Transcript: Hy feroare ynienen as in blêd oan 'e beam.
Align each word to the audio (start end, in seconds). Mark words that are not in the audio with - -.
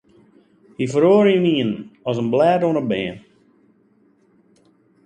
Hy 0.77 0.85
feroare 0.93 1.31
ynienen 1.39 1.73
as 2.09 2.17
in 2.21 2.29
blêd 2.33 2.61
oan 2.67 2.79
'e 2.79 2.83
beam. 2.89 3.17